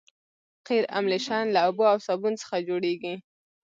[0.67, 3.15] قیر املشن له اوبو او صابون څخه جوړیږي